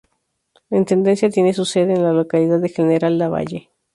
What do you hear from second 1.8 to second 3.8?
en la localidad de General Lavalle.